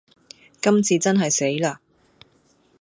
[0.59, 1.79] 今次真係死啦